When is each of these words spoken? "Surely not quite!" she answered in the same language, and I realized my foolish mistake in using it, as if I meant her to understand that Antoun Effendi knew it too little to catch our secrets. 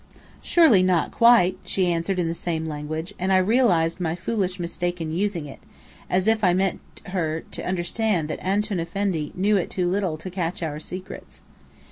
"Surely 0.41 0.81
not 0.81 1.11
quite!" 1.11 1.57
she 1.63 1.85
answered 1.93 2.17
in 2.17 2.27
the 2.27 2.33
same 2.33 2.65
language, 2.65 3.13
and 3.19 3.31
I 3.31 3.37
realized 3.37 3.99
my 3.99 4.15
foolish 4.15 4.59
mistake 4.59 4.99
in 4.99 5.11
using 5.13 5.45
it, 5.45 5.59
as 6.09 6.27
if 6.27 6.43
I 6.43 6.55
meant 6.55 6.79
her 7.05 7.41
to 7.51 7.61
understand 7.63 8.27
that 8.27 8.43
Antoun 8.43 8.79
Effendi 8.79 9.31
knew 9.35 9.57
it 9.57 9.69
too 9.69 9.87
little 9.87 10.17
to 10.17 10.31
catch 10.31 10.63
our 10.63 10.79
secrets. 10.79 11.43